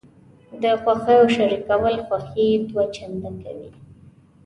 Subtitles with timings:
[0.61, 3.69] د خوښیو شریکول خوښي دوه چنده کوي.